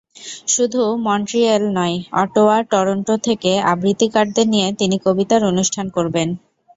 [0.47, 6.27] শুধু মন্ট্রিয়েল নয়, অটোয়া-টরন্টো থেকে আবৃত্তিকারদের নিয়ে তিনি কবিতার অনুষ্ঠান করবেন।